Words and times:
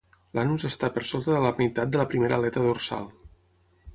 L'anus 0.37 0.63
està 0.69 0.89
per 0.95 1.03
sota 1.09 1.35
de 1.35 1.41
la 1.43 1.51
meitat 1.59 1.93
de 1.95 2.01
la 2.03 2.07
primera 2.15 2.39
aleta 2.41 2.63
dorsal. 2.65 3.09